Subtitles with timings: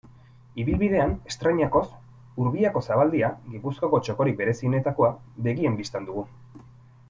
[0.61, 1.83] Ibilbidean estreinakoz,
[2.45, 5.15] Urbiako zabaldia, Gipuzkoako txokorik berezienetakoa,
[5.51, 6.27] begien bistan dugu.